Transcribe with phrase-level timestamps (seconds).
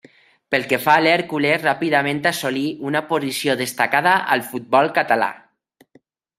[0.53, 5.33] Pel que fa a l'Hèrcules, ràpidament assolí una posició destacada al futbol català.